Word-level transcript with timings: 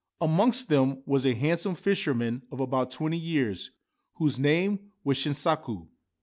Amongst 0.19 0.67
them 0.67 1.03
was 1.05 1.27
a 1.27 1.35
handsome 1.35 1.75
fisherman 1.75 2.41
of 2.51 2.59
about 2.59 2.89
twenty 2.89 3.19
years 3.19 3.69
whose 4.15 4.39
name 4.39 4.89
was 5.03 5.17
Shinsaku. 5.19 5.89